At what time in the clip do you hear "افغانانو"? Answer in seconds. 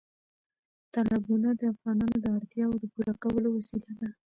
1.73-2.15